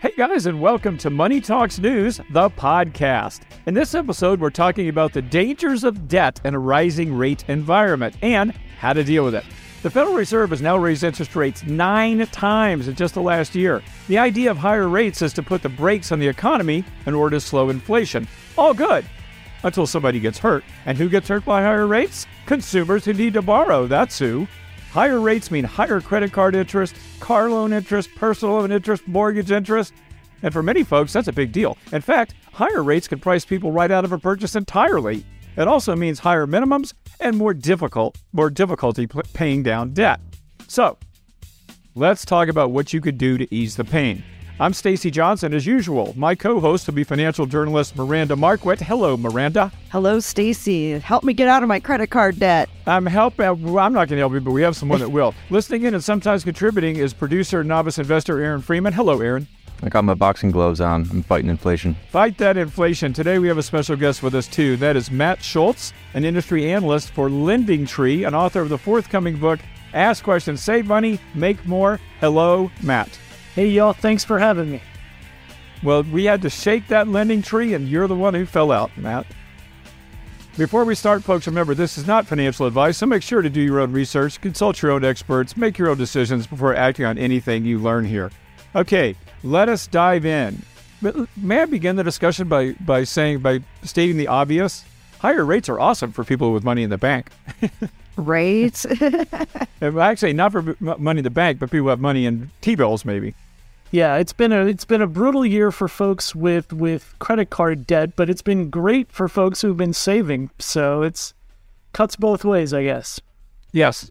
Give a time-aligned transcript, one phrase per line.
[0.00, 3.40] Hey guys, and welcome to Money Talks News, the podcast.
[3.66, 8.16] In this episode, we're talking about the dangers of debt in a rising rate environment
[8.22, 9.42] and how to deal with it.
[9.82, 13.82] The Federal Reserve has now raised interest rates nine times in just the last year.
[14.06, 17.34] The idea of higher rates is to put the brakes on the economy in order
[17.34, 18.28] to slow inflation.
[18.56, 19.04] All good.
[19.64, 20.62] Until somebody gets hurt.
[20.86, 22.24] And who gets hurt by higher rates?
[22.46, 23.88] Consumers who need to borrow.
[23.88, 24.46] That's who.
[24.92, 29.92] Higher rates mean higher credit card interest, car loan interest, personal loan interest, mortgage interest.
[30.42, 31.76] And for many folks, that's a big deal.
[31.92, 35.24] In fact, higher rates can price people right out of a purchase entirely.
[35.56, 40.20] It also means higher minimums and more difficult, more difficulty paying down debt.
[40.68, 40.96] So,
[41.94, 44.22] let's talk about what you could do to ease the pain.
[44.60, 46.14] I'm Stacy Johnson as usual.
[46.16, 48.80] My co-host will be financial journalist Miranda Marquit.
[48.80, 49.70] Hello, Miranda.
[49.90, 50.98] Hello, Stacy.
[50.98, 52.68] Help me get out of my credit card debt.
[52.84, 53.46] I'm helping.
[53.46, 55.32] I'm not going to help you, but we have someone that will.
[55.50, 58.92] Listening in and sometimes contributing is producer novice investor Aaron Freeman.
[58.92, 59.46] Hello, Aaron.
[59.80, 61.06] I got my boxing gloves on.
[61.08, 61.96] I'm fighting inflation.
[62.10, 63.12] Fight that inflation.
[63.12, 64.76] Today we have a special guest with us too.
[64.78, 69.36] That is Matt Schulz, an industry analyst for Lending Tree, an author of the forthcoming
[69.36, 69.60] book
[69.94, 72.00] Ask Questions, Save Money, Make More.
[72.18, 73.08] Hello, Matt.
[73.58, 74.80] Hey, y'all, thanks for having me.
[75.82, 78.96] Well, we had to shake that lending tree, and you're the one who fell out,
[78.96, 79.26] Matt.
[80.56, 83.60] Before we start, folks, remember this is not financial advice, so make sure to do
[83.60, 87.64] your own research, consult your own experts, make your own decisions before acting on anything
[87.64, 88.30] you learn here.
[88.76, 90.62] Okay, let us dive in.
[91.02, 94.84] But may I begin the discussion by, by saying, by stating the obvious?
[95.18, 97.30] Higher rates are awesome for people with money in the bank.
[98.16, 98.86] right?
[99.82, 103.04] Actually, not for money in the bank, but people who have money in T bills,
[103.04, 103.34] maybe.
[103.90, 107.86] Yeah, it's been a it's been a brutal year for folks with with credit card
[107.86, 110.50] debt, but it's been great for folks who've been saving.
[110.58, 111.32] So it's
[111.92, 113.20] cuts both ways, I guess.
[113.72, 114.10] Yes,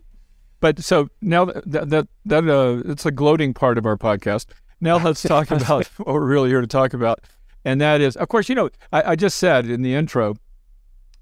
[0.60, 4.48] but so now that that that uh, it's a gloating part of our podcast.
[4.82, 7.20] Now let's talk about what we're really here to talk about,
[7.64, 10.38] and that is, of course, you know, I, I just said in the intro,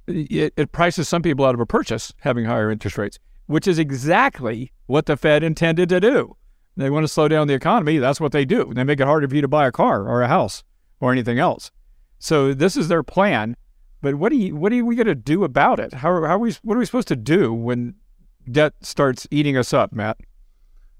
[0.07, 3.79] it, it prices some people out of a purchase having higher interest rates, which is
[3.79, 6.37] exactly what the Fed intended to do.
[6.77, 7.97] They want to slow down the economy.
[7.97, 8.71] That's what they do.
[8.73, 10.63] They make it harder for you to buy a car or a house
[10.99, 11.71] or anything else.
[12.19, 13.55] So this is their plan.
[14.01, 15.93] But what do you what are we going to do about it?
[15.93, 17.95] How, how are we what are we supposed to do when
[18.49, 20.17] debt starts eating us up, Matt?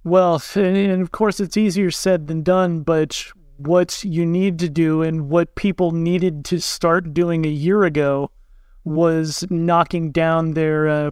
[0.04, 5.02] Well, and of course it's easier said than done, but what you need to do
[5.02, 8.30] and what people needed to start doing a year ago
[8.84, 11.12] was knocking down their uh,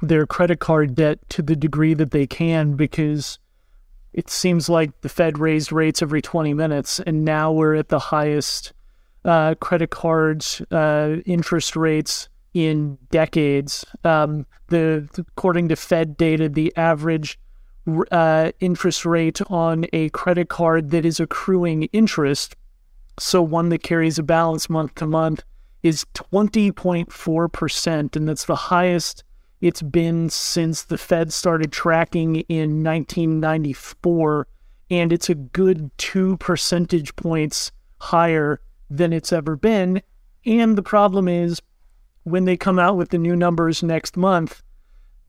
[0.00, 3.39] their credit card debt to the degree that they can because
[4.12, 7.98] it seems like the Fed raised rates every 20 minutes, and now we're at the
[7.98, 8.72] highest
[9.24, 13.84] uh, credit card uh, interest rates in decades.
[14.04, 17.38] Um, the according to Fed data, the average
[18.10, 22.56] uh, interest rate on a credit card that is accruing interest,
[23.18, 25.44] so one that carries a balance month to month,
[25.82, 29.24] is 20.4 percent, and that's the highest
[29.60, 34.46] it's been since the Fed started tracking in 1994,
[34.90, 40.02] and it's a good two percentage points higher than it's ever been.
[40.46, 41.60] And the problem is,
[42.24, 44.62] when they come out with the new numbers next month,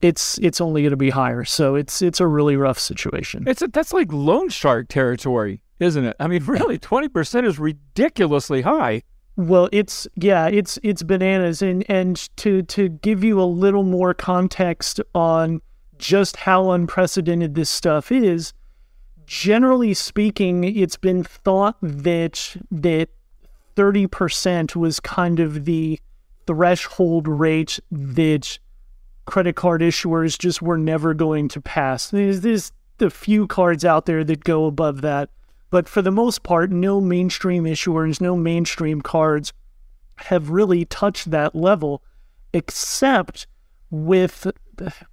[0.00, 1.44] it's it's only going to be higher.
[1.44, 3.44] So it's it's a really rough situation.
[3.46, 6.16] It's a, that's like loan shark territory, isn't it?
[6.18, 9.02] I mean, really, twenty percent is ridiculously high.
[9.36, 14.12] Well, it's yeah, it's it's bananas, and and to to give you a little more
[14.12, 15.62] context on
[15.98, 18.52] just how unprecedented this stuff is.
[19.24, 23.08] Generally speaking, it's been thought that that
[23.74, 25.98] thirty percent was kind of the
[26.46, 28.58] threshold rate that
[29.24, 32.10] credit card issuers just were never going to pass.
[32.10, 35.30] There's, there's the few cards out there that go above that.
[35.72, 39.54] But for the most part, no mainstream issuers, no mainstream cards
[40.16, 42.02] have really touched that level,
[42.52, 43.46] except
[43.90, 44.46] with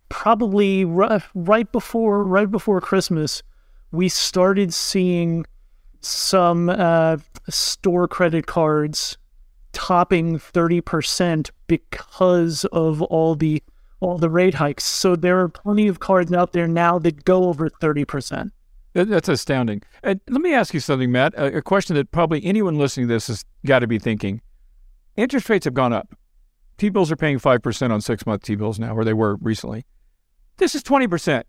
[0.10, 3.42] probably right before right before Christmas,
[3.94, 5.46] we started seeing
[6.02, 7.16] some uh,
[7.48, 9.18] store credit cards
[9.72, 13.64] topping 30% because of all the
[14.02, 14.84] all the rate hikes.
[14.84, 18.52] So there are plenty of cards out there now that go over 30%.
[18.94, 19.84] That's astounding.
[20.04, 21.34] And let me ask you something, Matt.
[21.36, 24.42] A, a question that probably anyone listening to this has got to be thinking.
[25.16, 26.16] Interest rates have gone up.
[26.78, 29.86] T bills are paying 5% on six month T bills now, where they were recently.
[30.58, 31.44] This is 20%.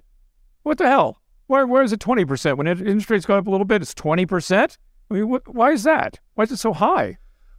[0.62, 1.20] What the hell?
[1.46, 2.56] Where, where is it 20%?
[2.56, 4.76] When interest rates go up a little bit, it's 20%?
[5.10, 6.20] I mean, what, why is that?
[6.34, 7.18] Why is it so high?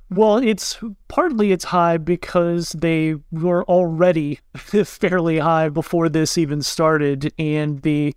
[0.09, 7.33] Well, it's partly it's high because they were already fairly high before this even started,
[7.39, 8.13] and the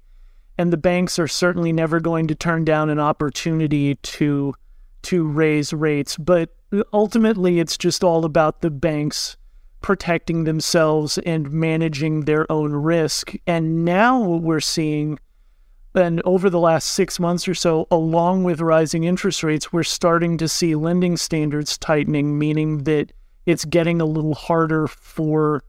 [0.58, 4.54] and the banks are certainly never going to turn down an opportunity to
[5.02, 6.16] to raise rates.
[6.16, 6.54] But
[6.92, 9.36] ultimately, it's just all about the banks
[9.80, 13.34] protecting themselves and managing their own risk.
[13.46, 15.18] And now we're seeing,
[15.94, 20.38] and over the last six months or so, along with rising interest rates, we're starting
[20.38, 23.12] to see lending standards tightening, meaning that
[23.44, 25.62] it's getting a little harder for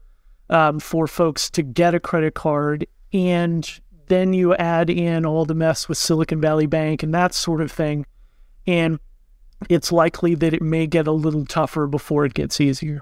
[0.48, 2.86] um, for folks to get a credit card.
[3.12, 3.68] And
[4.08, 7.70] then you add in all the mess with Silicon Valley Bank and that sort of
[7.70, 8.06] thing.
[8.66, 8.98] And
[9.68, 13.00] it's likely that it may get a little tougher before it gets easier.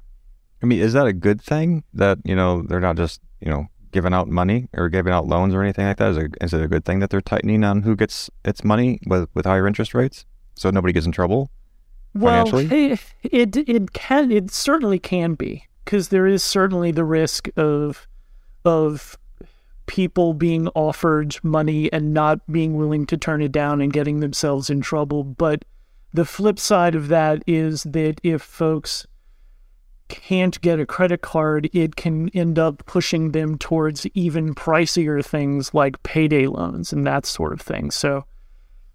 [0.62, 3.66] I mean, is that a good thing that, you know, they're not just, you know,
[3.90, 6.10] giving out money or giving out loans or anything like that?
[6.10, 8.98] Is it, is it a good thing that they're tightening on who gets its money
[9.06, 10.24] with, with higher interest rates
[10.54, 11.50] so nobody gets in trouble?
[12.14, 17.04] Well, it, eh, it it can it certainly can be because there is certainly the
[17.04, 18.06] risk of
[18.64, 19.18] of
[19.86, 24.70] people being offered money and not being willing to turn it down and getting themselves
[24.70, 25.24] in trouble.
[25.24, 25.64] But
[26.12, 29.06] the flip side of that is that if folks
[30.08, 35.74] can't get a credit card, it can end up pushing them towards even pricier things
[35.74, 37.90] like payday loans and that sort of thing.
[37.90, 38.24] So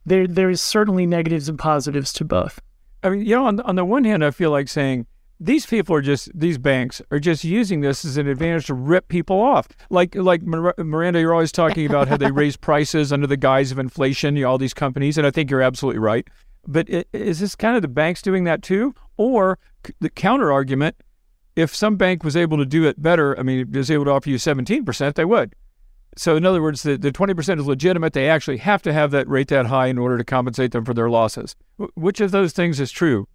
[0.06, 2.62] there there's certainly negatives and positives to both.
[3.03, 5.07] I mean, you know, on, on the one hand, I feel like saying
[5.39, 9.07] these people are just these banks are just using this as an advantage to rip
[9.07, 9.68] people off.
[9.89, 13.80] Like like Miranda, you're always talking about how they raise prices under the guise of
[13.80, 14.36] inflation.
[14.36, 16.27] You know, all these companies, and I think you're absolutely right.
[16.68, 19.59] But is this kind of the banks doing that too, or
[20.00, 20.95] the counter argument?
[21.56, 24.30] If some bank was able to do it better, I mean, was able to offer
[24.30, 25.56] you 17%, they would.
[26.15, 28.13] So, in other words, the, the 20% is legitimate.
[28.13, 30.94] They actually have to have that rate that high in order to compensate them for
[30.94, 31.56] their losses.
[31.77, 33.27] W- which of those things is true?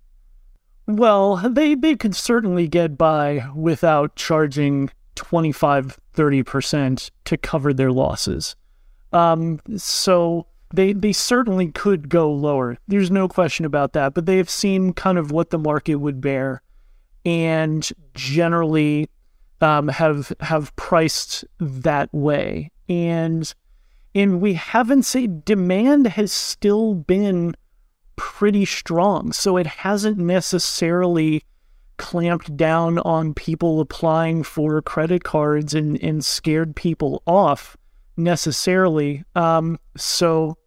[0.86, 8.54] Well, they, they could certainly get by without charging 25, 30% to cover their losses.
[9.12, 12.76] Um, so they, they certainly could go lower.
[12.88, 14.12] There's no question about that.
[14.14, 16.62] But they have seen kind of what the market would bear
[17.24, 19.08] and generally
[19.60, 23.52] um, have have priced that way, and
[24.14, 27.54] and we haven't seen demand has still been
[28.16, 31.42] pretty strong, so it hasn't necessarily
[31.96, 37.76] clamped down on people applying for credit cards and, and scared people off
[38.16, 39.24] necessarily.
[39.34, 40.58] Um, so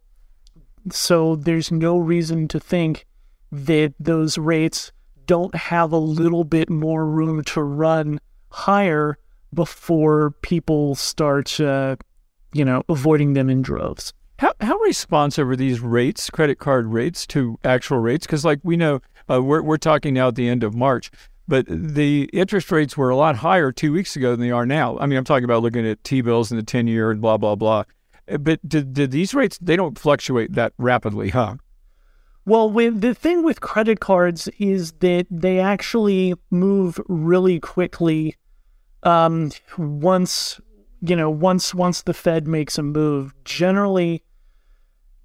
[0.90, 3.06] so there's no reason to think
[3.52, 4.92] that those rates
[5.26, 8.20] don't have a little bit more room to run
[8.50, 9.18] higher
[9.52, 11.96] before people start, uh,
[12.52, 14.12] you know, avoiding them in droves.
[14.38, 18.24] How, how responsive are these rates, credit card rates, to actual rates?
[18.24, 21.10] Because, like we know, uh, we're, we're talking now at the end of March,
[21.48, 24.96] but the interest rates were a lot higher two weeks ago than they are now.
[24.98, 27.36] I mean, I'm talking about looking at T bills and the 10 year and blah,
[27.36, 27.82] blah, blah.
[28.30, 31.56] Uh, but did, did these rates, they don't fluctuate that rapidly, huh?
[32.46, 38.36] Well, with, the thing with credit cards is that they actually move really quickly.
[39.02, 40.60] Um, once
[41.00, 44.22] you know, once once the Fed makes a move, generally,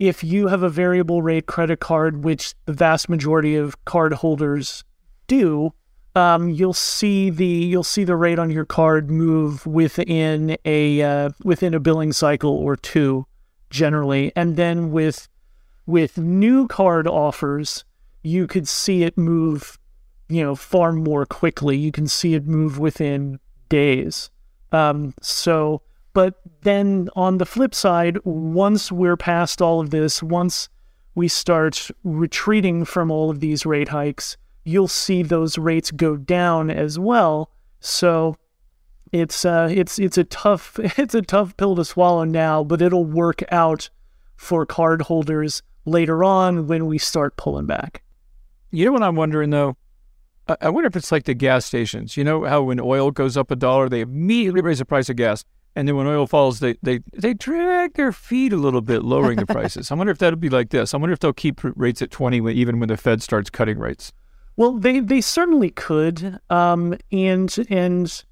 [0.08, 4.84] if you have a variable rate credit card, which the vast majority of card holders
[5.28, 5.74] do,
[6.16, 11.30] um, you'll see the you'll see the rate on your card move within a uh,
[11.44, 13.26] within a billing cycle or two,
[13.70, 15.30] generally, and then with
[15.86, 17.86] with new card offers,
[18.24, 19.80] you could see it move,
[20.28, 21.78] you know, far more quickly.
[21.78, 24.30] You can see it move within days.
[24.74, 25.82] Um, so,
[26.14, 30.70] but then on the flip side, once we're past all of this, once
[31.16, 36.70] we start retreating from all of these rate hikes, you'll see those rates go down
[36.70, 37.52] as well.
[37.80, 38.38] So
[39.12, 43.06] it's uh, it's it's a tough it's a tough pill to swallow now, but it'll
[43.06, 43.90] work out
[44.36, 48.04] for card holders later on when we start pulling back.
[48.72, 49.78] You know what I'm wondering though?
[50.60, 52.18] I wonder if it's like the gas stations.
[52.18, 55.16] You know how when oil goes up a dollar, they immediately raise the price of
[55.16, 55.46] gas.
[55.76, 59.40] And then when oil falls, they, they, they drag their feet a little bit, lowering
[59.40, 59.92] the prices.
[59.92, 60.94] I wonder if that'll be like this.
[60.94, 64.14] I wonder if they'll keep rates at 20 even when the Fed starts cutting rates.
[64.56, 66.40] Well, they, they certainly could.
[66.50, 68.24] Um, and, and,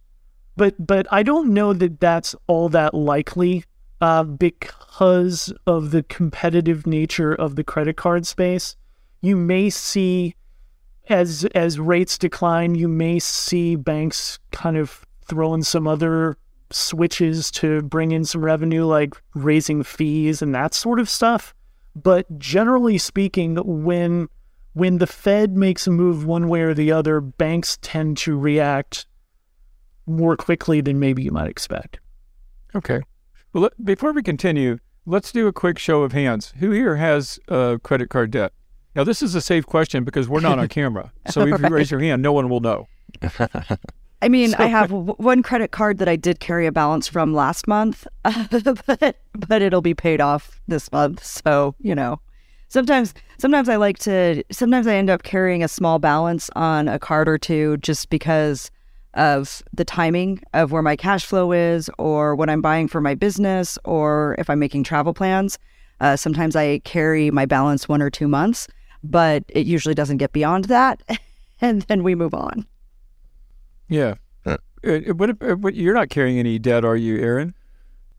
[0.56, 3.66] but, but I don't know that that's all that likely
[4.02, 8.76] uh, because of the competitive nature of the credit card space.
[9.22, 10.36] You may see
[11.10, 16.38] as as rates decline, you may see banks kind of throwing some other
[16.74, 21.54] switches to bring in some revenue, like raising fees and that sort of stuff.
[21.96, 24.30] But generally speaking, when
[24.74, 29.06] when the Fed makes a move one way or the other, banks tend to react
[30.06, 32.00] more quickly than maybe you might expect.
[32.74, 33.02] Okay.
[33.54, 36.54] Well, before we continue, let's do a quick show of hands.
[36.60, 38.54] Who here has uh, credit card debt?
[38.96, 41.12] Now, this is a safe question because we're not on camera.
[41.30, 42.88] So if you raise your hand, no one will know.
[44.22, 47.34] I mean, I have w- one credit card that I did carry a balance from
[47.34, 51.24] last month, but but it'll be paid off this month.
[51.24, 52.20] So you know,
[52.68, 54.44] sometimes sometimes I like to.
[54.52, 58.70] Sometimes I end up carrying a small balance on a card or two just because
[59.16, 63.16] of the timing of where my cash flow is, or what I'm buying for my
[63.16, 65.58] business, or if I'm making travel plans.
[66.00, 68.68] Uh, sometimes I carry my balance one or two months,
[69.04, 71.02] but it usually doesn't get beyond that,
[71.62, 72.66] and then we move on.
[73.92, 74.16] Yeah.
[74.46, 74.58] Uh,
[75.14, 77.54] what, what, you're not carrying any debt, are you, Aaron?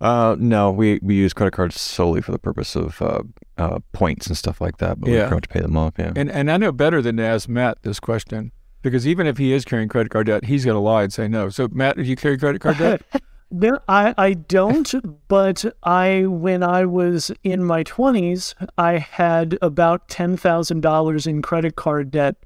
[0.01, 3.23] Uh, no, we, we use credit cards solely for the purpose of uh,
[3.57, 5.01] uh, points and stuff like that.
[5.01, 5.25] But yeah.
[5.25, 5.95] we have to pay them off.
[5.99, 6.13] Yeah.
[6.15, 8.53] And and I know better than to ask Matt this question
[8.83, 11.27] because even if he is carrying credit card debt, he's going to lie and say
[11.27, 11.49] no.
[11.49, 13.03] So Matt, do you carry credit card debt?
[13.55, 14.95] There, I, I don't,
[15.29, 21.43] but I when I was in my twenties, I had about ten thousand dollars in
[21.43, 22.37] credit card debt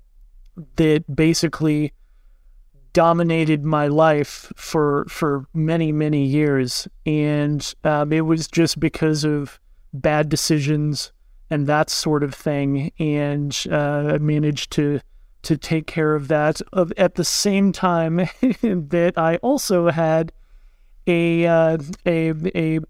[0.74, 1.92] that basically
[2.96, 9.60] dominated my life for for many many years, and um, it was just because of
[9.92, 11.12] bad decisions
[11.50, 12.90] and that sort of thing.
[12.98, 15.00] And uh, I managed to
[15.42, 16.62] to take care of that.
[16.72, 18.16] Of at the same time
[18.62, 20.32] that I also had
[21.06, 21.76] a uh,
[22.06, 22.80] a a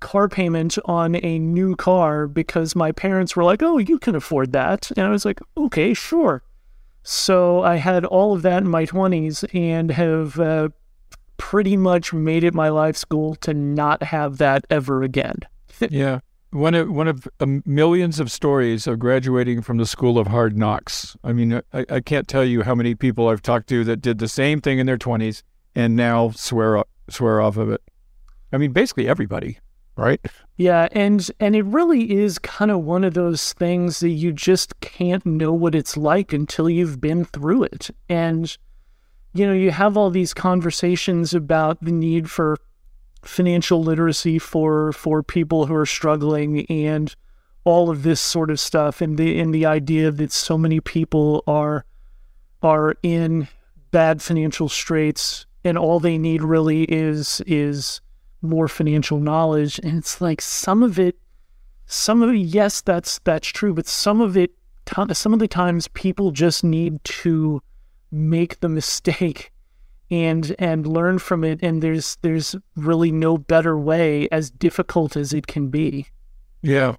[0.00, 4.52] car payment on a new car because my parents were like, "Oh, you can afford
[4.52, 6.42] that," and I was like, "Okay, sure."
[7.10, 10.68] So I had all of that in my 20s and have uh,
[11.38, 15.40] pretty much made it my life's goal to not have that ever again.
[15.90, 16.20] yeah.
[16.52, 17.26] One of one of
[17.66, 21.16] millions of stories of graduating from the school of hard knocks.
[21.24, 24.18] I mean, I, I can't tell you how many people I've talked to that did
[24.18, 25.42] the same thing in their twenties
[25.74, 27.82] and now swear swear off of it.
[28.52, 29.58] I mean, basically everybody
[30.00, 30.20] right?
[30.60, 34.78] Yeah, and and it really is kind of one of those things that you just
[34.80, 37.88] can't know what it's like until you've been through it.
[38.10, 38.54] And
[39.32, 42.58] you know, you have all these conversations about the need for
[43.22, 47.16] financial literacy for for people who are struggling and
[47.64, 51.42] all of this sort of stuff and the and the idea that so many people
[51.46, 51.86] are
[52.62, 53.48] are in
[53.92, 58.02] bad financial straits and all they need really is is
[58.42, 61.16] more financial knowledge and it's like some of it
[61.86, 64.52] some of it yes that's that's true but some of it
[65.12, 67.62] some of the times people just need to
[68.10, 69.52] make the mistake
[70.10, 75.32] and and learn from it and there's there's really no better way as difficult as
[75.32, 76.06] it can be.
[76.62, 76.96] Yeah.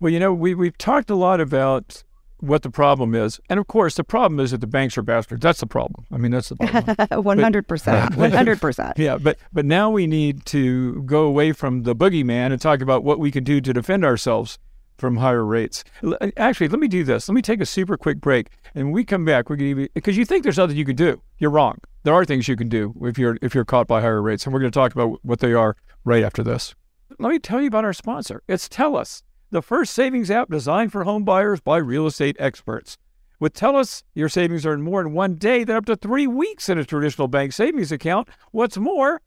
[0.00, 2.02] Well you know we we've talked a lot about
[2.46, 3.40] what the problem is.
[3.48, 5.42] And of course, the problem is that the banks are bastards.
[5.42, 6.06] That's the problem.
[6.12, 7.24] I mean, that's the problem.
[7.24, 8.16] One hundred percent.
[8.16, 8.98] One hundred percent.
[8.98, 13.04] Yeah, but but now we need to go away from the boogeyman and talk about
[13.04, 14.58] what we can do to defend ourselves
[14.96, 15.82] from higher rates.
[16.02, 17.28] Uh, actually, let me do this.
[17.28, 19.88] Let me take a super quick break, and when we come back, we're going to
[19.94, 21.20] because you think there's nothing you can do.
[21.38, 21.78] You're wrong.
[22.04, 24.52] There are things you can do if you're if you're caught by higher rates, and
[24.52, 26.74] we're going to talk about what they are right after this.
[27.18, 28.42] Let me tell you about our sponsor.
[28.48, 29.22] It's Tellus
[29.54, 32.98] the first savings app designed for home buyers by real estate experts.
[33.38, 36.76] With Tellus, your savings earn more in one day than up to three weeks in
[36.76, 38.28] a traditional bank savings account.
[38.50, 39.22] What's more,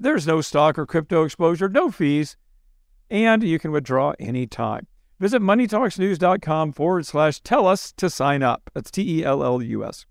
[0.00, 2.38] there's no stock or crypto exposure, no fees,
[3.10, 4.86] and you can withdraw anytime.
[5.20, 8.70] Visit moneytalksnews.com forward slash Tellus to sign up.
[8.72, 10.06] That's T E L L U S.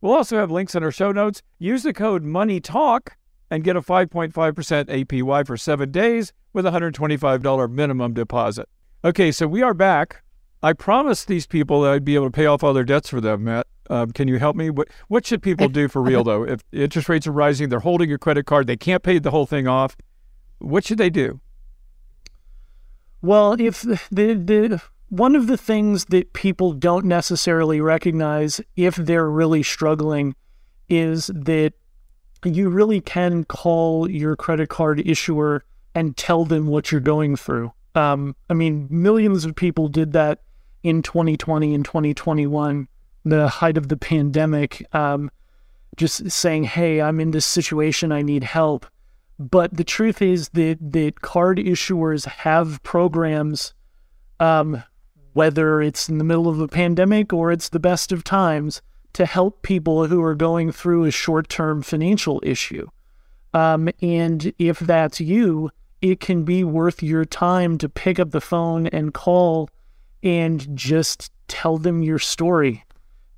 [0.00, 1.42] We'll also have links in our show notes.
[1.60, 3.10] Use the code MONEYTALK
[3.52, 8.68] and get a 5.5% APY for seven days with a $125 minimum deposit.
[9.06, 10.24] Okay, so we are back.
[10.64, 13.20] I promised these people that I'd be able to pay off all their debts for
[13.20, 13.68] them, Matt.
[13.88, 14.68] Um, can you help me?
[14.68, 16.42] What what should people do for real though?
[16.42, 19.46] If interest rates are rising, they're holding a credit card, they can't pay the whole
[19.46, 19.96] thing off.
[20.58, 21.38] What should they do?
[23.22, 28.96] Well, if the, the, the one of the things that people don't necessarily recognize if
[28.96, 30.34] they're really struggling
[30.88, 31.74] is that
[32.44, 37.72] you really can call your credit card issuer and tell them what you're going through.
[37.96, 40.42] Um, I mean, millions of people did that
[40.82, 42.86] in 2020 and 2021,
[43.24, 45.30] the height of the pandemic, um,
[45.96, 48.86] just saying, hey, I'm in this situation, I need help.
[49.38, 53.74] But the truth is that, that card issuers have programs,
[54.40, 54.82] um,
[55.32, 58.82] whether it's in the middle of a pandemic or it's the best of times,
[59.14, 62.86] to help people who are going through a short term financial issue.
[63.54, 65.70] Um, and if that's you,
[66.02, 69.68] it can be worth your time to pick up the phone and call
[70.22, 72.84] and just tell them your story.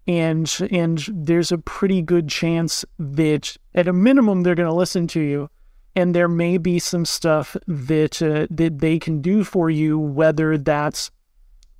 [0.07, 5.07] And and there's a pretty good chance that at a minimum they're going to listen
[5.09, 5.50] to you
[5.99, 10.57] and there may be some stuff that uh, that they can do for you, whether
[10.57, 11.11] that's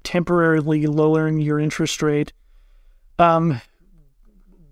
[0.03, 2.33] temporarily lowering your interest rate,
[3.21, 3.61] um,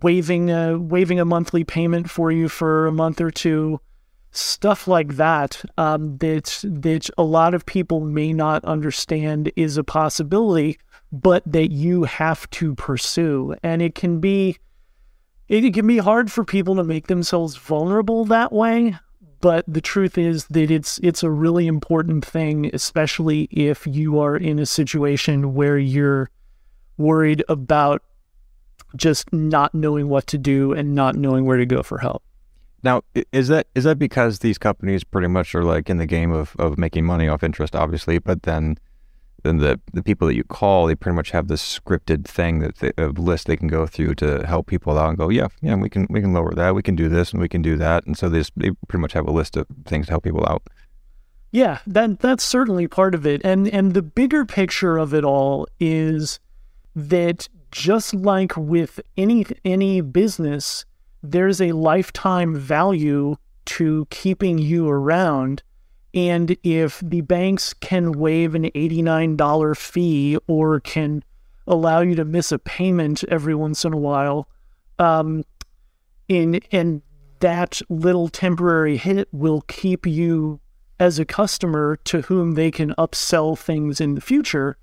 [0.01, 3.79] waiving a waiving a monthly payment for you for a month or two,
[4.31, 5.63] stuff like that.
[5.77, 10.77] Um, that that a lot of people may not understand is a possibility,
[11.11, 14.57] but that you have to pursue, and it can be.
[15.49, 18.97] It can be hard for people to make themselves vulnerable that way,
[19.39, 24.35] but the truth is that it's it's a really important thing especially if you are
[24.35, 26.29] in a situation where you're
[26.97, 28.01] worried about
[28.95, 32.23] just not knowing what to do and not knowing where to go for help
[32.87, 33.01] Now,
[33.33, 36.55] is that is that because these companies pretty much are like in the game of,
[36.57, 38.77] of making money off interest, obviously, but then
[39.43, 42.77] then the the people that you call, they pretty much have this scripted thing that
[42.77, 45.75] they, a list they can go through to help people out and go, yeah, yeah,
[45.75, 48.05] we can we can lower that, we can do this, and we can do that,
[48.05, 50.45] and so they just, they pretty much have a list of things to help people
[50.47, 50.63] out.
[51.51, 53.41] Yeah, that that's certainly part of it.
[53.43, 56.39] And and the bigger picture of it all is
[56.95, 60.85] that just like with any any business,
[61.23, 65.63] there's a lifetime value to keeping you around.
[66.13, 71.23] And if the banks can waive an $89 fee or can
[71.67, 74.47] allow you to miss a payment every once in a while,
[74.99, 75.43] um,
[76.27, 77.01] in and
[77.39, 80.59] that little temporary hit will keep you
[80.99, 84.77] as a customer to whom they can upsell things in the future,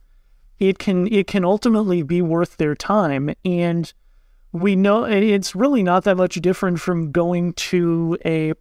[0.59, 3.35] it can it can ultimately be worth their time.
[3.45, 3.93] And
[4.55, 8.53] we know it's really not that much different from going to a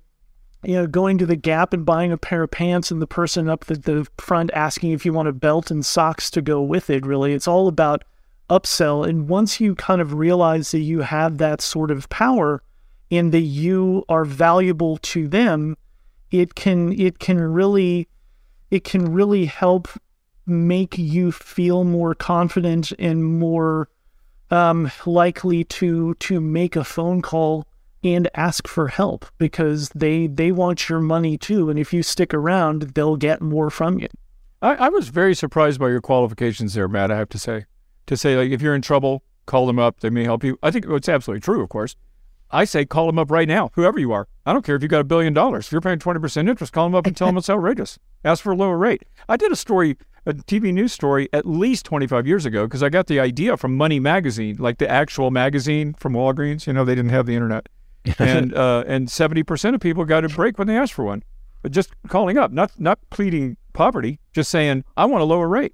[0.63, 3.47] you know going to the Gap and buying a pair of pants and the person
[3.47, 6.89] up at the front asking if you want a belt and socks to go with
[6.89, 7.05] it.
[7.05, 8.03] Really, it's all about
[8.49, 9.07] upsell.
[9.07, 12.61] And once you kind of realize that you have that sort of power
[13.09, 15.77] and that you are valuable to them
[16.33, 18.09] it can it can really
[18.71, 19.87] it can really help
[20.45, 23.87] make you feel more confident and more
[24.53, 27.65] um, likely to to make a phone call
[28.03, 32.33] and ask for help because they they want your money too and if you stick
[32.33, 34.07] around they'll get more from you
[34.63, 37.11] I, I was very surprised by your qualifications there, Matt.
[37.11, 37.65] I have to say,
[38.07, 39.99] to say like if you're in trouble, call them up.
[39.99, 40.57] They may help you.
[40.63, 41.97] I think it's absolutely true, of course.
[42.49, 44.27] I say call them up right now, whoever you are.
[44.45, 45.65] I don't care if you got a billion dollars.
[45.65, 47.99] If you're paying twenty percent interest, call them up and tell them it's outrageous.
[48.23, 49.03] Ask for a lower rate.
[49.27, 52.89] I did a story, a TV news story, at least 25 years ago because I
[52.89, 56.65] got the idea from Money Magazine, like the actual magazine from Walgreens.
[56.67, 57.67] You know, they didn't have the internet,
[58.19, 61.23] and uh, and 70 percent of people got a break when they asked for one.
[61.61, 65.73] But just calling up, not not pleading poverty, just saying I want a lower rate.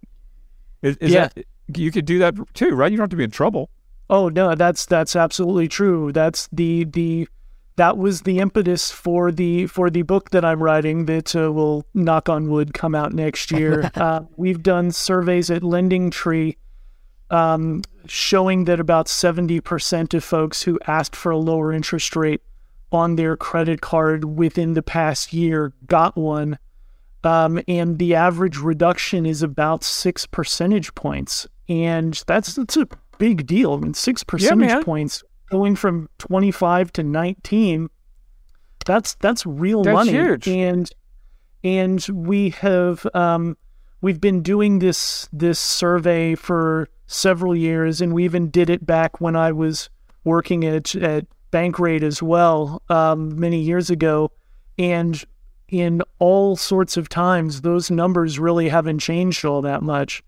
[0.81, 1.29] Is, is Yeah.
[1.35, 1.45] that
[1.77, 2.91] you could do that too, right?
[2.91, 3.69] You don't have to be in trouble.
[4.09, 6.11] Oh no, that's that's absolutely true.
[6.11, 7.27] That's the the
[7.79, 11.85] that was the impetus for the for the book that I'm writing that uh, will
[11.93, 13.89] knock on wood come out next year.
[13.95, 16.57] uh, we've done surveys at Lending Tree
[17.29, 22.41] um, showing that about 70% of folks who asked for a lower interest rate
[22.91, 26.59] on their credit card within the past year got one.
[27.23, 31.47] Um, and the average reduction is about six percentage points.
[31.69, 32.87] And that's, that's a
[33.19, 33.73] big deal.
[33.73, 34.83] I mean, six percentage man.
[34.83, 37.89] points going from 25 to 19,
[38.85, 40.11] that's, that's real That's money.
[40.11, 40.47] huge.
[40.47, 40.89] And,
[41.63, 43.57] and we have, um,
[44.01, 49.19] we've been doing this, this survey for several years and we even did it back
[49.19, 49.89] when I was
[50.23, 54.31] working at, at Bankrate as well, um, many years ago.
[54.77, 55.23] And
[55.67, 60.23] in all sorts of times, those numbers really haven't changed all that much.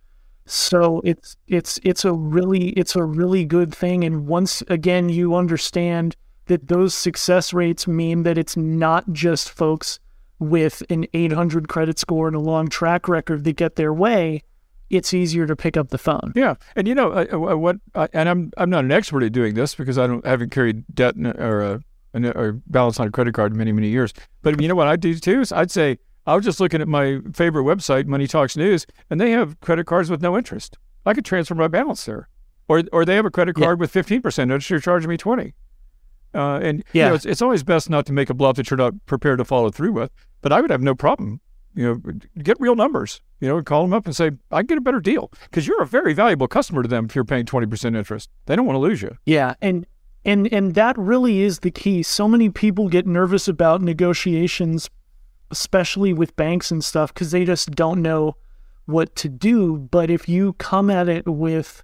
[0.52, 4.04] So it's it's it's a really it's a really good thing.
[4.04, 10.02] And once again, you understand that those success rates mean that it's not just folks
[10.40, 14.44] with an 800 credit score and a long track record that get their way.
[14.90, 16.34] It's easier to pick up the phone.
[16.36, 17.24] Yeah, and you know
[17.58, 17.78] what?
[18.12, 21.16] And I'm I'm not an expert at doing this because I don't haven't carried debt
[21.18, 21.82] or a
[22.14, 24.14] or balance on a credit card in many many years.
[24.42, 26.88] But you know what I'd do too is I'd say I was just looking at
[26.88, 30.78] my favorite website, Money Talks News, and they have credit cards with no interest.
[31.06, 32.30] I could transfer my balance there,
[32.68, 33.66] or or they have a credit Yeah.
[33.66, 34.70] card with 15 percent interest.
[34.70, 35.54] You're charging me 20.
[36.34, 37.10] Uh, and you Yeah.
[37.10, 39.46] know, it's, it's always best not to make a bluff that you're not prepared to
[39.46, 40.12] follow through with.
[40.42, 41.42] But I would have no problem,
[41.76, 43.20] you know, get real numbers.
[43.42, 45.82] You know, call them up and say I can get a better deal because you're
[45.82, 48.30] a very valuable customer to them if you're paying 20 percent interest.
[48.46, 49.18] They don't want to lose you.
[49.26, 49.86] Yeah, and
[50.24, 52.04] and and that really is the key.
[52.04, 54.90] So many people get nervous about negotiations,
[55.52, 58.36] especially with banks and stuff, because they just don't know
[58.86, 59.78] what to do.
[59.78, 61.84] But if you come at it with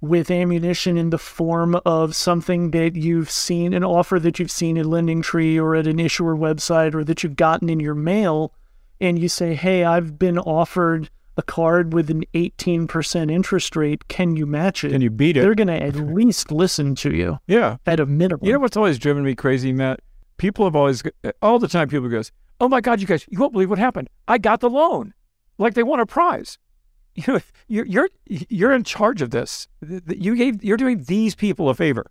[0.00, 4.78] with ammunition in the form of something that you've seen, an offer that you've seen
[4.78, 8.52] at Lending Tree or at an issuer website or that you've gotten in your mail,
[9.00, 14.08] and you say, Hey, I've been offered a card with an 18% interest rate.
[14.08, 14.90] Can you match it?
[14.90, 15.42] Can you beat it?
[15.42, 17.76] They're going to at least listen to you yeah.
[17.86, 18.44] at a minimum.
[18.44, 20.00] You know what's always driven me crazy, Matt?
[20.36, 21.02] People have always,
[21.40, 24.08] all the time, people goes, "Oh my God, you guys, you won't believe what happened.
[24.26, 25.14] I got the loan,
[25.58, 26.58] like they won a prize."
[27.18, 29.66] You know, you're you're you're in charge of this.
[29.86, 32.06] Th- th- You gave, you're doing these people a favor.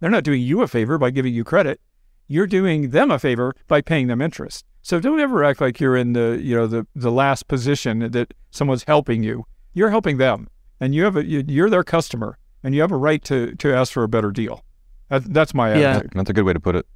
[0.00, 1.78] They're not doing you a favor by giving you credit.
[2.26, 4.64] You're doing them a favor by paying them interest.
[4.80, 8.32] So don't ever act like you're in the you know the the last position that
[8.50, 9.44] someone's helping you.
[9.74, 10.48] You're helping them,
[10.80, 13.74] and you have a you- you're their customer, and you have a right to to
[13.74, 14.64] ask for a better deal.
[15.10, 15.90] That's my Yeah.
[15.96, 16.12] attitude.
[16.14, 16.86] That's a good way to put it.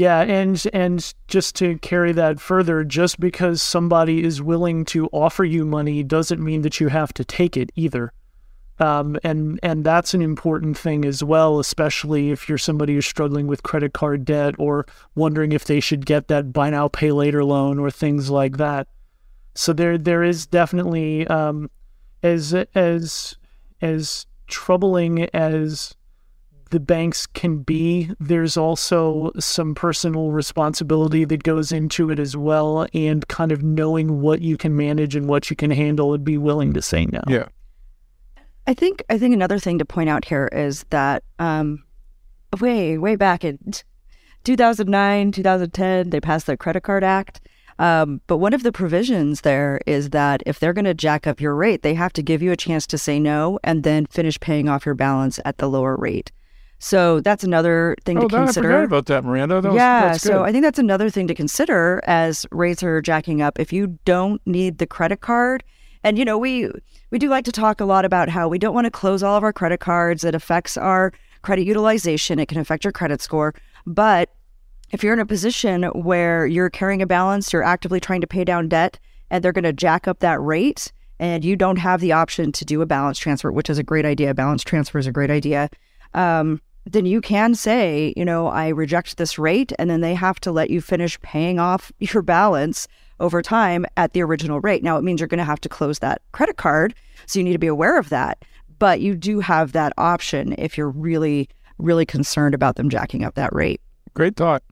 [0.00, 5.44] Yeah, and and just to carry that further, just because somebody is willing to offer
[5.44, 8.14] you money doesn't mean that you have to take it either.
[8.78, 13.46] Um, and and that's an important thing as well, especially if you're somebody who's struggling
[13.46, 14.86] with credit card debt or
[15.16, 18.88] wondering if they should get that buy now pay later loan or things like that.
[19.54, 21.70] So there there is definitely um,
[22.22, 23.36] as as
[23.82, 25.94] as troubling as
[26.70, 32.86] the banks can be, there's also some personal responsibility that goes into it as well,
[32.94, 36.38] and kind of knowing what you can manage and what you can handle and be
[36.38, 37.20] willing to say no.
[37.28, 37.48] Yeah.
[38.66, 41.82] I think I think another thing to point out here is that um,
[42.60, 43.58] way way back in
[44.44, 47.40] 2009 2010 they passed the Credit Card Act,
[47.80, 51.40] um, but one of the provisions there is that if they're going to jack up
[51.40, 54.38] your rate, they have to give you a chance to say no and then finish
[54.38, 56.30] paying off your balance at the lower rate.
[56.82, 58.68] So that's another thing Oh, to that, I consider.
[58.68, 59.60] forgot about that, Miranda.
[59.60, 60.44] That was, yeah, so.
[60.44, 63.60] I think that's another thing to consider as rates are jacking up.
[63.60, 65.62] If you don't need the credit card,
[66.02, 66.70] and you know we
[67.10, 69.36] we do like to talk a lot about how we don't want to close all
[69.36, 70.24] of our credit cards.
[70.24, 71.12] It affects our
[71.42, 72.38] credit utilization.
[72.38, 73.54] It can affect your credit score.
[73.86, 74.30] But
[74.90, 78.44] if you're in a position where you're carrying a balance, you're actively trying to pay
[78.44, 78.98] down debt,
[79.30, 82.64] and they're going to jack up that rate, and you don't have the option to
[82.64, 84.32] do a balance transfer, which is a great idea.
[84.32, 85.68] Balance transfer is a great idea.
[86.14, 86.60] Um,
[86.92, 90.50] then you can say, you know, I reject this rate, and then they have to
[90.50, 92.88] let you finish paying off your balance
[93.20, 94.82] over time at the original rate.
[94.82, 96.94] Now, it means you're going to have to close that credit card.
[97.26, 98.44] So you need to be aware of that.
[98.78, 101.48] But you do have that option if you're really,
[101.78, 103.80] really concerned about them jacking up that rate.
[104.14, 104.62] Great thought.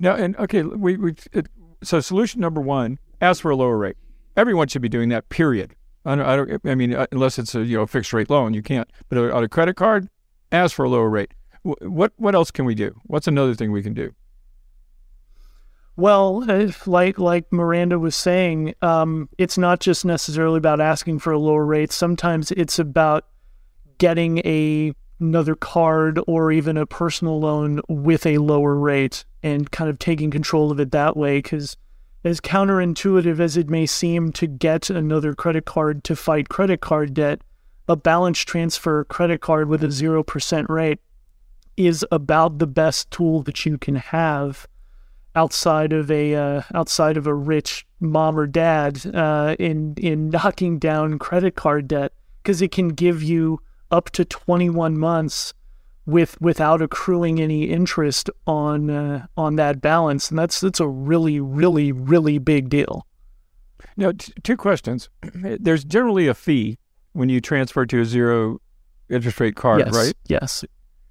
[0.00, 1.48] Now, and okay, we we it,
[1.82, 3.96] so solution number one: ask for a lower rate.
[4.36, 5.28] Everyone should be doing that.
[5.28, 5.74] Period.
[6.06, 6.24] I don't.
[6.24, 8.88] I, don't, I mean, uh, unless it's a you know fixed rate loan, you can't.
[9.10, 10.08] But on a credit card,
[10.50, 11.32] ask for a lower rate.
[11.62, 13.00] Wh- What what else can we do?
[13.04, 14.14] What's another thing we can do?
[15.96, 16.44] Well,
[16.86, 21.66] like like Miranda was saying, um, it's not just necessarily about asking for a lower
[21.66, 21.90] rate.
[21.90, 23.26] Sometimes it's about
[23.98, 29.90] getting a another card or even a personal loan with a lower rate and kind
[29.90, 31.38] of taking control of it that way.
[31.38, 31.76] Because
[32.22, 37.12] as counterintuitive as it may seem to get another credit card to fight credit card
[37.12, 37.40] debt,
[37.88, 41.00] a balance transfer credit card with a zero percent rate
[41.78, 44.66] is about the best tool that you can have
[45.34, 50.78] outside of a uh, outside of a rich mom or dad uh, in in knocking
[50.78, 52.12] down credit card debt.
[52.42, 53.60] Because it can give you
[53.90, 55.52] up to 21 months
[56.06, 60.30] with without accruing any interest on uh, on that balance.
[60.30, 63.06] And that's that's a really really really big deal.
[63.96, 65.08] Now, t- two questions.
[65.32, 66.78] There's generally a fee
[67.12, 68.60] when you transfer to a zero
[69.08, 69.94] interest rate card, yes.
[69.94, 70.14] right?
[70.26, 70.64] yes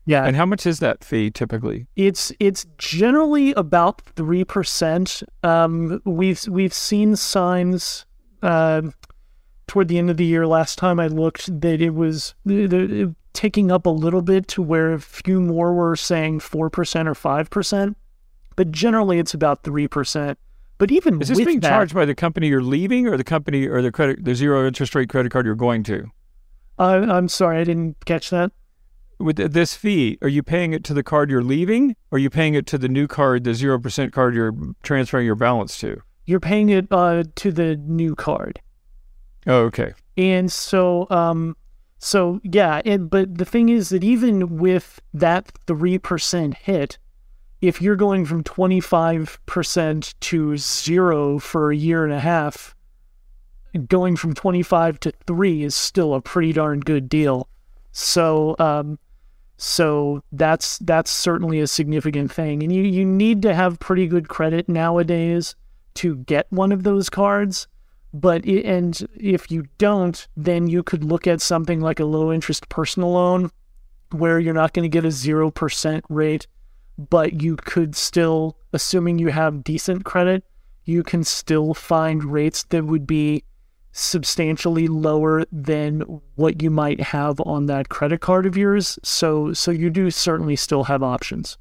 [0.07, 1.85] yeah And how much is that fee typically?
[1.95, 5.21] It's it's generally about three percent.
[5.43, 8.05] Um, we've we've seen signs
[8.41, 8.81] uh,
[9.67, 10.47] toward the end of the year.
[10.47, 14.61] Last time I looked, that it was the, the, ticking up a little bit to
[14.63, 17.97] where a few more were saying four percent or five percent,
[18.55, 20.39] but generally it's about three percent.
[20.77, 23.67] But even Is this being that, charged by the company you're leaving, or the company
[23.67, 26.09] or the credit the zero interest rate credit card you're going to?
[26.79, 28.51] uh, I'm sorry, I didn't catch that.
[29.19, 32.29] With this fee, are you paying it to the card you're leaving, or are you
[32.29, 36.01] paying it to the new card, the zero percent card you're transferring your balance to?
[36.25, 38.59] You're paying it uh, to the new card.
[39.47, 39.93] Oh, okay.
[40.17, 41.55] And so, um,
[41.99, 46.97] so yeah, and but the thing is that even with that three percent hit,
[47.61, 52.75] if you're going from twenty five percent to zero for a year and a half,
[53.87, 57.47] going from twenty five to three is still a pretty darn good deal.
[57.93, 58.99] So, um,
[59.57, 64.29] so that's that's certainly a significant thing, and you you need to have pretty good
[64.29, 65.55] credit nowadays
[65.95, 67.67] to get one of those cards.
[68.13, 72.31] But it, and if you don't, then you could look at something like a low
[72.31, 73.51] interest personal loan
[74.11, 76.47] where you're not going to get a 0% rate,
[76.97, 80.45] but you could still, assuming you have decent credit,
[80.85, 83.43] you can still find rates that would be
[83.97, 86.01] substantially lower than
[86.35, 88.99] what you might have on that credit card of yours.
[89.03, 91.57] So so you do certainly still have options.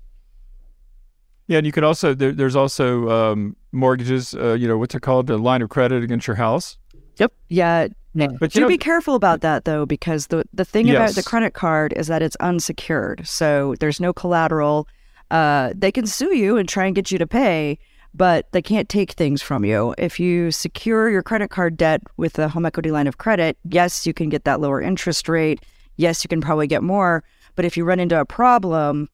[1.46, 4.34] Yeah, and you could also there, there's also um, mortgages.
[4.34, 5.26] Uh, you know what's it called?
[5.28, 6.76] The line of credit against your house.
[7.16, 7.32] Yep.
[7.48, 7.88] Yeah.
[8.14, 11.22] But Do you know, be careful about that though, because the the thing about the
[11.22, 14.88] credit card is that it's unsecured, so there's no collateral.
[15.30, 17.78] Uh, they can sue you and try and get you to pay,
[18.16, 19.94] but they can't take things from you.
[19.98, 24.06] If you secure your credit card debt with a home equity line of credit, yes,
[24.06, 25.62] you can get that lower interest rate.
[25.96, 27.24] Yes, you can probably get more,
[27.54, 29.08] but if you run into a problem,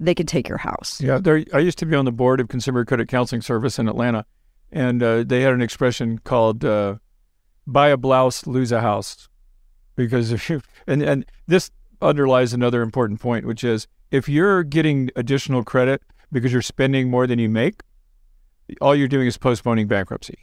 [0.00, 1.00] they can take your house.
[1.00, 1.44] Yeah, there.
[1.52, 4.24] I used to be on the board of Consumer Credit Counseling Service in Atlanta,
[4.72, 6.96] and uh, they had an expression called uh,
[7.66, 9.28] "buy a blouse, lose a house,"
[9.96, 15.10] because if you and and this underlies another important point, which is if you're getting
[15.16, 17.82] additional credit because you're spending more than you make,
[18.80, 20.38] all you're doing is postponing bankruptcy.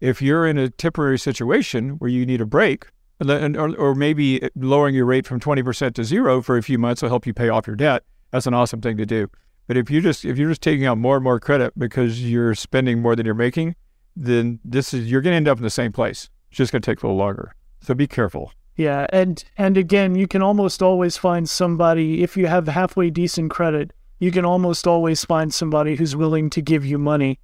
[0.00, 2.86] If you're in a temporary situation where you need a break,
[3.20, 7.08] or, or maybe lowering your rate from 20% to zero for a few months will
[7.08, 8.04] help you pay off your debt.
[8.30, 9.28] That's an awesome thing to do.
[9.66, 12.54] But if you just if you're just taking out more and more credit because you're
[12.54, 13.76] spending more than you're making,
[14.16, 16.30] then this is you're going to end up in the same place.
[16.50, 17.54] It's just going to take a little longer.
[17.82, 18.52] So be careful.
[18.76, 23.50] Yeah, and and again, you can almost always find somebody if you have halfway decent
[23.50, 27.38] credit, you can almost always find somebody who's willing to give you money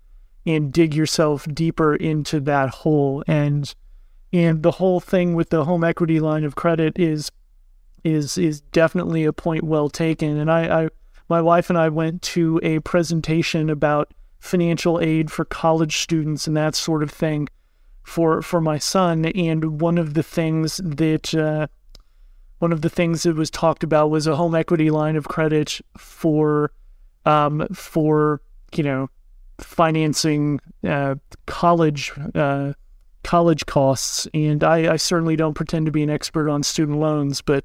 [0.46, 3.24] and dig yourself deeper into that hole.
[3.26, 3.72] And
[4.32, 7.30] and the whole thing with the home equity line of credit is
[8.02, 10.36] is is definitely a point well taken.
[10.36, 10.88] And I, I
[11.28, 16.56] my wife and I went to a presentation about financial aid for college students and
[16.56, 17.48] that sort of thing
[18.02, 19.24] for for my son.
[19.26, 21.68] And one of the things that uh,
[22.58, 25.80] one of the things that was talked about was a home equity line of credit
[25.96, 26.70] for
[27.24, 28.40] um, for
[28.74, 29.08] you know
[29.58, 31.14] financing uh,
[31.46, 32.72] college uh,
[33.22, 37.40] college costs and I, I certainly don't pretend to be an expert on student loans
[37.40, 37.64] but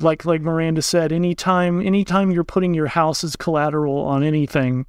[0.00, 4.86] like like Miranda said anytime anytime you're putting your house as collateral on anything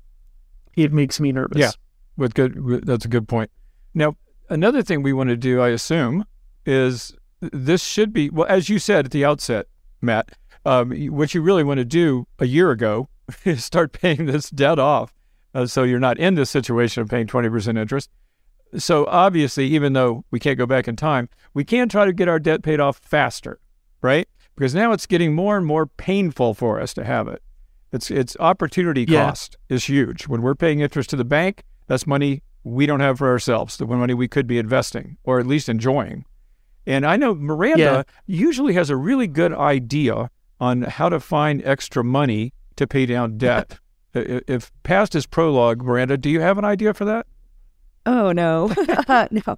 [0.75, 1.71] it makes me nervous Yeah.
[2.17, 3.49] With good, that's a good point.
[3.93, 4.15] Now,
[4.49, 6.25] another thing we want to do, I assume,
[6.65, 9.67] is this should be well, as you said at the outset,
[10.01, 10.32] Matt.
[10.63, 13.10] Um, what you really want to do a year ago
[13.45, 15.13] is start paying this debt off,
[15.56, 18.10] uh, so you're not in this situation of paying twenty percent interest.
[18.77, 22.27] So obviously, even though we can't go back in time, we can try to get
[22.30, 23.60] our debt paid off faster,
[24.01, 24.30] right?
[24.56, 27.41] Because now it's getting more and more painful for us to have it.
[27.91, 29.25] It's it's opportunity Yeah.
[29.25, 30.27] cost is huge.
[30.27, 33.77] When we're paying interest to the bank, that's money we don't have for ourselves.
[33.77, 36.23] The money we could be investing or at least enjoying.
[36.87, 38.03] And I know Miranda Yeah.
[38.25, 43.37] usually has a really good idea on how to find extra money to pay down
[43.37, 43.79] debt.
[44.13, 47.25] If past is prologue, Miranda, do you have an idea for that?
[48.05, 48.65] Oh no,
[49.31, 49.57] no.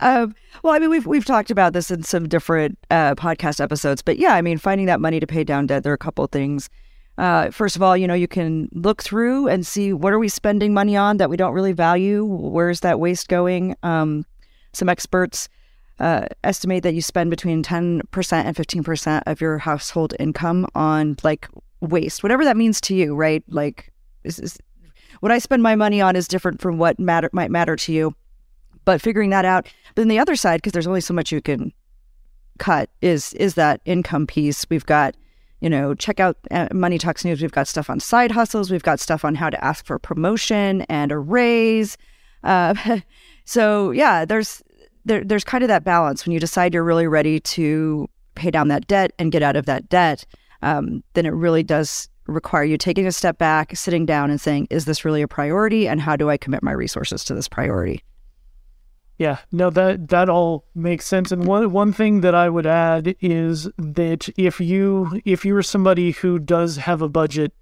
[0.00, 4.00] Um, well, I mean, we've we've talked about this in some different uh, podcast episodes,
[4.00, 5.82] but yeah, I mean, finding that money to pay down debt.
[5.82, 6.70] There are a couple of things.
[7.18, 10.28] Uh, first of all, you know, you can look through and see what are we
[10.28, 12.24] spending money on that we don't really value.
[12.24, 13.74] Where's that waste going?
[13.82, 14.24] Um,
[14.72, 15.48] some experts
[16.00, 20.66] uh, estimate that you spend between ten percent and fifteen percent of your household income
[20.74, 21.48] on like
[21.80, 23.42] waste, whatever that means to you, right?
[23.48, 23.92] Like,
[24.24, 24.58] is, is,
[25.20, 28.14] what I spend my money on is different from what matter might matter to you.
[28.84, 31.42] But figuring that out, but then the other side, because there's only so much you
[31.42, 31.72] can
[32.58, 34.64] cut, is is that income piece.
[34.70, 35.14] We've got,
[35.60, 37.42] you know, check out uh, Money Talks News.
[37.42, 38.70] We've got stuff on side hustles.
[38.70, 41.98] We've got stuff on how to ask for promotion and a raise.
[42.42, 43.00] Uh,
[43.44, 44.62] so yeah, there's
[45.10, 48.68] there, there's kind of that balance when you decide you're really ready to pay down
[48.68, 50.24] that debt and get out of that debt.
[50.62, 54.68] Um, then it really does require you taking a step back, sitting down, and saying,
[54.70, 55.88] "Is this really a priority?
[55.88, 58.04] And how do I commit my resources to this priority?"
[59.18, 61.32] Yeah, no, that that all makes sense.
[61.32, 65.62] And one one thing that I would add is that if you if you are
[65.62, 67.52] somebody who does have a budget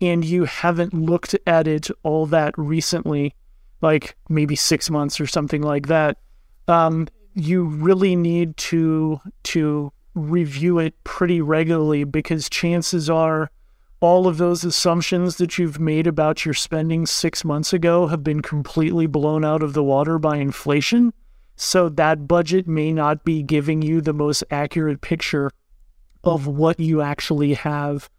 [0.00, 3.34] and you haven't looked at it all that recently,
[3.80, 6.18] like maybe six months or something like that,
[6.68, 13.50] um, you really need to to review it pretty regularly because chances are
[14.00, 18.42] all of those assumptions that you've made about your spending six months ago have been
[18.42, 21.12] completely blown out of the water by inflation.
[21.54, 25.50] So that budget may not be giving you the most accurate picture
[26.24, 28.10] of what you actually have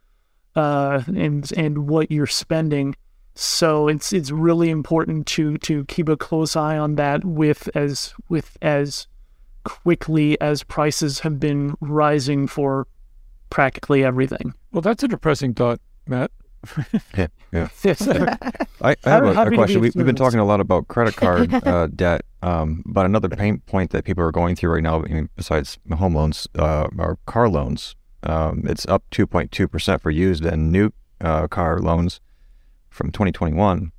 [0.56, 2.96] uh, and and what you're spending.
[3.36, 8.14] So it's it's really important to to keep a close eye on that with as
[8.30, 9.08] with as
[9.64, 12.88] quickly as prices have been rising for
[13.50, 14.54] practically everything.
[14.72, 16.32] Well, that's a depressing thought, Matt.
[17.18, 17.68] Yeah, yeah.
[17.84, 18.08] Yes.
[18.82, 19.82] I, I have a, a question.
[19.82, 23.30] be We, we've been talking a lot about credit card uh, debt, um, but another
[23.30, 26.88] pain point that people are going through right now, I mean, besides home loans, uh,
[26.98, 27.96] are car loans.
[28.24, 32.22] Um, it's up 2.2 percent for used and new uh, car loans
[32.94, 33.92] from 2021,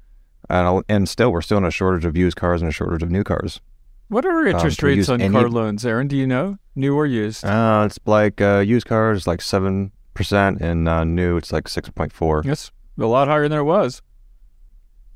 [0.48, 3.11] and and still we're still in a shortage of used cars and a shortage of
[3.11, 3.61] new cars.
[4.09, 6.09] What are interest can we rates on any- car loans, Aaron?
[6.09, 6.59] Do you know?
[6.76, 7.44] New or used?
[7.44, 12.44] Uh, it's like uh, used cars like seven percent, and uh, new it's like 6.4.
[12.44, 14.00] Yes, a lot higher than it was.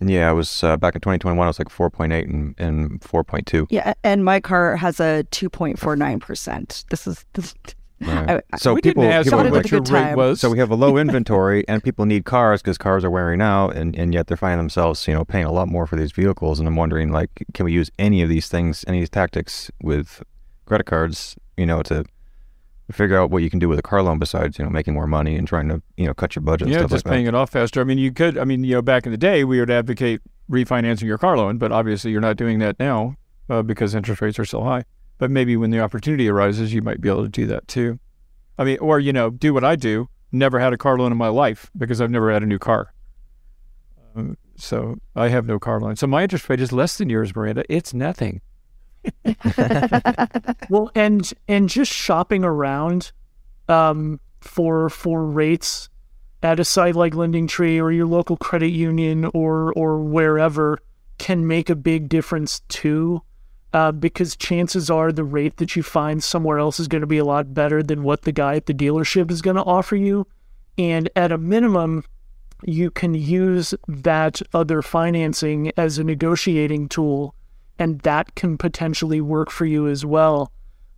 [0.00, 1.44] Yeah, it was uh, back in 2021.
[1.44, 3.66] It was like 4.8 and, and 4.2.
[3.70, 6.84] Yeah, and my car has a 2.49%.
[6.88, 7.54] This is this
[8.00, 8.42] Right.
[8.52, 10.16] I- so we people, didn't ask people what it are was like, your rate time.
[10.16, 10.40] was.
[10.40, 13.76] so we have a low inventory, and people need cars because cars are wearing out,
[13.76, 16.58] and, and yet they're finding themselves, you know, paying a lot more for these vehicles.
[16.58, 19.70] And I'm wondering, like, can we use any of these things, any of these tactics
[19.82, 20.22] with
[20.66, 22.04] credit cards, you know, to
[22.92, 25.06] figure out what you can do with a car loan besides, you know, making more
[25.06, 27.26] money and trying to, you know, cut your budget and yeah, stuff just like paying
[27.26, 27.80] it off faster.
[27.80, 28.38] I mean, you could.
[28.38, 31.58] I mean, you know, back in the day, we would advocate refinancing your car loan,
[31.58, 33.16] but obviously, you're not doing that now
[33.50, 34.84] uh, because interest rates are so high.
[35.18, 37.98] But maybe when the opportunity arises, you might be able to do that too.
[38.58, 40.08] I mean, or you know, do what I do.
[40.30, 42.92] Never had a car loan in my life because I've never had a new car.
[44.14, 45.96] Um, so I have no car loan.
[45.96, 47.64] So my interest rate is less than yours, Miranda.
[47.68, 48.40] It's nothing.
[50.68, 53.12] well, and and just shopping around
[53.68, 55.88] um, for for rates
[56.42, 60.78] at a site like Lending Tree or your local credit union or or wherever
[61.18, 63.22] can make a big difference too.
[63.74, 67.18] Uh, because chances are the rate that you find somewhere else is going to be
[67.18, 70.26] a lot better than what the guy at the dealership is going to offer you.
[70.78, 72.02] And at a minimum,
[72.62, 77.34] you can use that other financing as a negotiating tool,
[77.78, 80.50] and that can potentially work for you as well.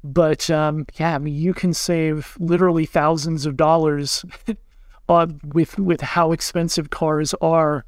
[0.03, 4.25] But um, yeah, I mean, you can save literally thousands of dollars
[5.09, 7.85] uh, with with how expensive cars are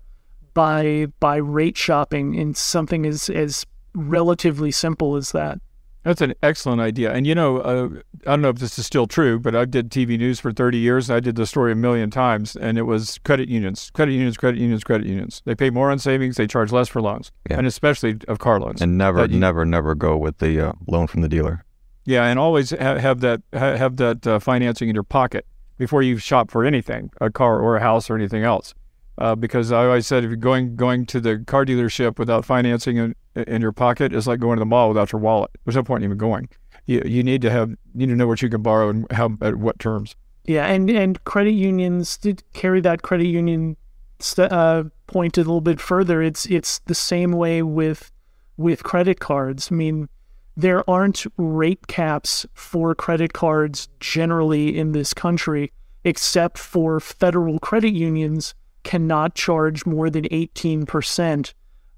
[0.55, 5.59] by by rate shopping in something as as relatively simple as that.
[6.05, 7.13] That's an excellent idea.
[7.13, 7.89] And you know, uh,
[8.27, 10.79] I don't know if this is still true, but I did TV news for 30
[10.79, 11.09] years.
[11.09, 14.37] And I did the story a million times, and it was credit unions, credit unions,
[14.37, 15.43] credit unions, credit unions.
[15.45, 17.59] They pay more on savings, they charge less for loans, Yeah.
[17.59, 18.83] and especially of car loans.
[18.83, 21.65] And never, you- never, never go with the uh, loan from the dealer.
[22.05, 25.47] Yeah, and always ha- have that ha- have that uh, financing in your pocket
[25.79, 28.75] before you shop for anything, a car or a house or anything else.
[29.19, 32.97] Uh, because I always said if you're going going to the car dealership without financing
[32.97, 35.51] in, in your pocket, it's like going to the mall without your wallet.
[35.65, 36.49] There's no point in even going.
[36.87, 39.37] You, you need to have you need to know what you can borrow and how
[39.43, 40.17] at what terms.
[40.45, 43.77] Yeah, and and credit unions did carry that credit union
[44.19, 46.23] st- uh, point a little bit further.
[46.23, 48.11] It's it's the same way with
[48.57, 49.69] with credit cards.
[49.71, 50.09] I mean,
[50.57, 55.73] there aren't rate caps for credit cards generally in this country,
[56.05, 61.55] except for federal credit unions cannot charge more than eighteen percent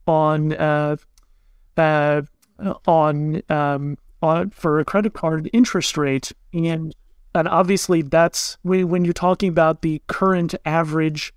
[0.06, 0.96] on uh,
[1.76, 2.22] uh,
[2.86, 6.32] on um, on for a credit card interest rate.
[6.52, 6.94] And
[7.34, 11.32] and obviously that's when, when you're talking about the current average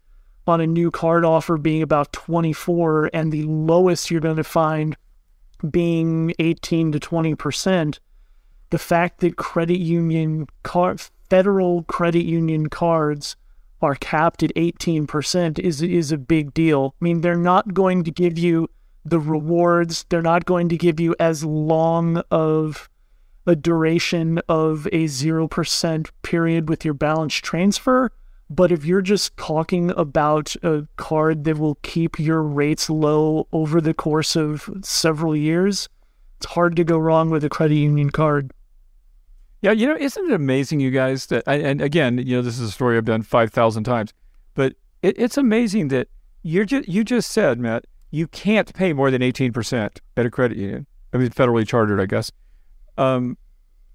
[0.46, 4.96] on a new card offer being about 24 and the lowest you're going to find
[5.70, 8.00] being 18 to 20 percent
[8.70, 13.36] the fact that credit union card federal credit union cards
[13.82, 16.96] are capped at 18% is is a big deal.
[17.02, 18.70] I mean, they're not going to give you
[19.06, 20.06] the rewards.
[20.10, 22.90] They're not going to give you as long of
[23.46, 28.12] a duration of a 0% period with your balance transfer.
[28.50, 33.82] But if you're just talking about a card that will keep your rates low over
[33.82, 35.90] the course of several years,
[36.38, 38.52] it's hard to go wrong with a credit union card.
[39.62, 41.26] Yeah, you know, isn't it amazing, you guys?
[41.28, 44.14] That and- again, you know, this is a story I've done five thousand times,
[44.54, 46.08] but it, it's amazing that
[46.44, 50.30] you're just you just said, Matt, you can't pay more than eighteen percent at a
[50.30, 50.86] credit union.
[51.14, 52.32] I mean, federally chartered, I guess.
[52.98, 53.38] Um,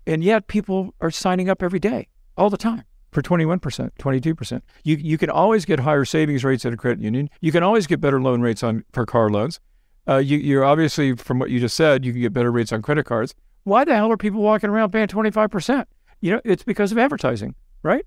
[0.07, 3.92] and yet people are signing up every day, all the time, for twenty one percent,
[3.98, 4.64] twenty two percent.
[4.83, 7.31] You you can always get higher savings rates at a credit union.
[7.40, 9.61] You can always get better loan rates on for car loans.
[10.09, 12.83] Uh, you, you're obviously, from what you just said, you can get better rates on
[12.83, 13.37] credit cards.
[13.65, 15.87] Why the hell are people walking around paying 25%?
[16.21, 18.04] You know, it's because of advertising, right?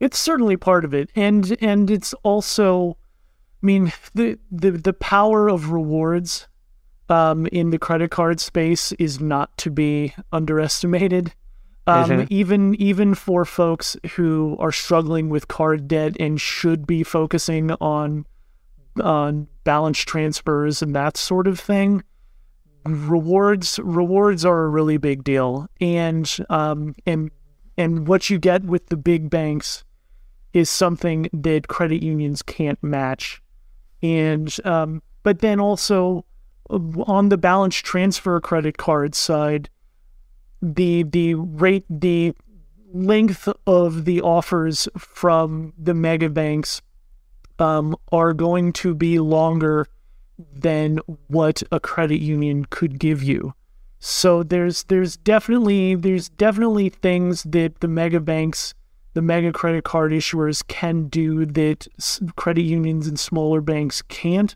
[0.00, 2.98] It's certainly part of it, and and it's also,
[3.62, 6.48] I mean, the the the power of rewards,
[7.08, 11.32] um, in the credit card space is not to be underestimated.
[11.88, 17.70] Um, even even for folks who are struggling with card debt and should be focusing
[17.80, 18.26] on
[19.00, 19.32] uh,
[19.62, 22.02] balance transfers and that sort of thing.
[22.86, 27.30] Rewards rewards are a really big deal, and um, and
[27.76, 29.84] and what you get with the big banks
[30.52, 33.42] is something that credit unions can't match.
[34.02, 36.24] And um, but then also
[36.70, 39.68] uh, on the balance transfer credit card side,
[40.62, 42.34] the the rate the
[42.92, 46.80] length of the offers from the mega banks
[47.58, 49.86] um, are going to be longer
[50.38, 53.54] than what a credit union could give you.
[53.98, 58.74] So there's there's definitely there's definitely things that the mega banks,
[59.14, 61.88] the mega credit card issuers can do that
[62.36, 64.54] credit unions and smaller banks can't.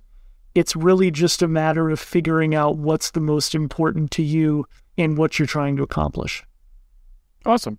[0.55, 4.66] It's really just a matter of figuring out what's the most important to you
[4.99, 6.45] and what you're trying to accomplish.
[7.47, 7.78] Awesome.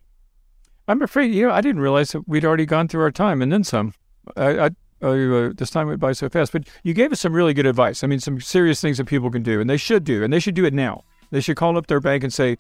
[0.88, 3.52] I'm afraid, you know, I didn't realize that we'd already gone through our time and
[3.52, 3.94] then some.
[4.36, 4.70] I, I
[5.02, 8.04] uh, this time went by so fast, but you gave us some really good advice.
[8.04, 10.40] I mean, some serious things that people can do, and they should do, and they
[10.40, 11.04] should do it now.
[11.32, 12.58] They should call up their bank and say,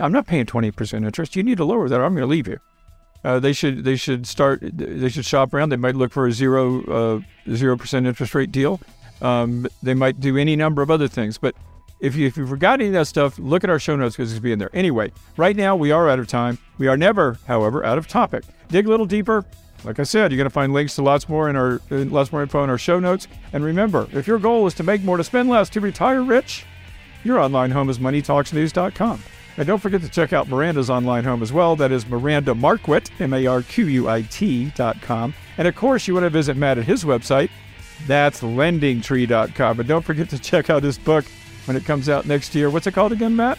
[0.00, 1.36] "I'm not paying 20% interest.
[1.36, 2.00] You need to lower that.
[2.00, 2.58] Or I'm going to leave you."
[3.24, 5.70] Uh, they should they should start they should shop around.
[5.70, 8.80] They might look for a zero zero uh, percent interest rate deal.
[9.20, 11.56] Um, they might do any number of other things, but
[12.00, 14.32] if you, if you forgot any of that stuff, look at our show notes because
[14.32, 14.70] it's be in there.
[14.74, 16.58] Anyway, right now we are out of time.
[16.78, 18.44] We are never, however, out of topic.
[18.68, 19.44] Dig a little deeper.
[19.84, 22.42] Like I said, you're going to find links to lots more in our lots more
[22.42, 23.28] info in our show notes.
[23.52, 26.64] And remember, if your goal is to make more, to spend less, to retire rich,
[27.24, 29.22] your online home is moneytalksnews.com.
[29.58, 31.76] And don't forget to check out Miranda's online home as well.
[31.76, 35.34] That is Miranda Marquit, M A R Q U I T.com.
[35.58, 37.50] And of course, you want to visit Matt at his website.
[38.06, 39.80] That's lendingtree.com.
[39.80, 41.24] And don't forget to check out his book,
[41.66, 42.70] when it comes out next year.
[42.70, 43.58] What's it called again, Matt?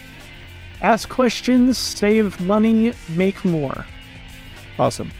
[0.81, 3.85] Ask questions, save money, make more.
[4.79, 5.11] Awesome.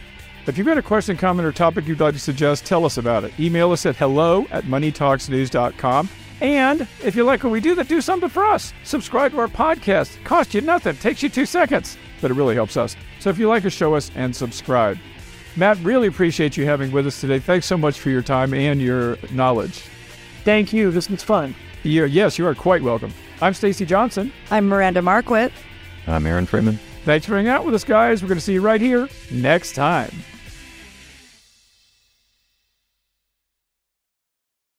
[0.48, 3.22] If you've got a question, comment, or topic you'd like to suggest, tell us about
[3.22, 3.38] it.
[3.38, 6.08] Email us at hello at moneytalksnews.com.
[6.40, 8.72] And if you like what we do, then do something for us.
[8.82, 10.16] Subscribe to our podcast.
[10.16, 12.96] It costs you nothing, takes you two seconds, but it really helps us.
[13.20, 14.96] So if you like us, show us and subscribe.
[15.54, 17.40] Matt, really appreciate you having with us today.
[17.40, 19.84] Thanks so much for your time and your knowledge.
[20.44, 20.90] Thank you.
[20.90, 21.54] This was fun.
[21.82, 23.12] You're, yes, you are quite welcome.
[23.42, 24.32] I'm Stacy Johnson.
[24.50, 25.52] I'm Miranda Marquit.
[26.06, 26.78] I'm Aaron Freeman.
[27.04, 28.22] Thanks for hanging out with us, guys.
[28.22, 30.10] We're going to see you right here next time.